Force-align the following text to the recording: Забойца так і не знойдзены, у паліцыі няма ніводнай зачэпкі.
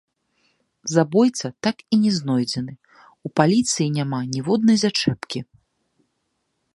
Забойца 0.93 1.47
так 1.67 1.77
і 1.97 1.99
не 2.05 2.13
знойдзены, 2.19 2.73
у 3.29 3.33
паліцыі 3.41 3.87
няма 3.99 4.19
ніводнай 4.33 4.77
зачэпкі. 4.85 5.39